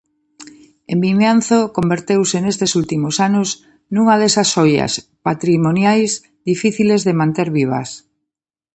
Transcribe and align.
En 0.91 0.97
Vimianzo 1.05 1.59
converteuse 1.77 2.37
nestes 2.45 2.71
últimos 2.81 3.15
anos 3.27 3.49
nunha 3.95 4.15
desas 4.21 4.47
xoias 4.55 4.93
patrimoniais 5.27 6.11
difíciles 6.49 7.01
de 7.07 7.17
manter 7.21 7.47
vivas. 7.59 7.89